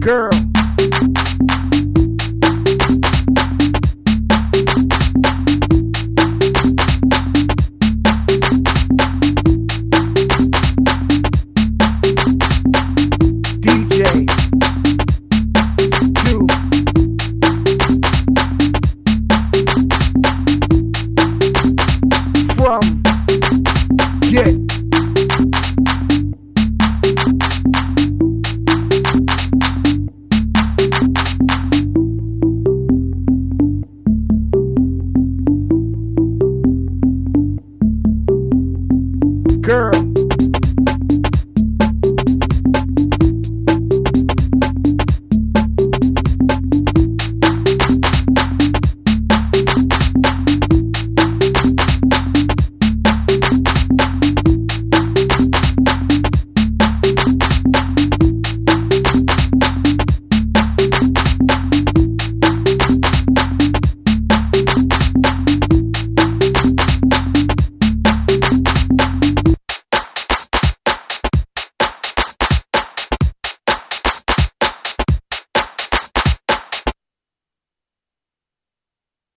[0.00, 0.30] girl.
[22.60, 22.99] from
[39.60, 40.09] girl.